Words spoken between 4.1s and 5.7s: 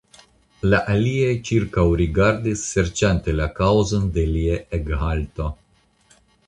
de lia ekhalto.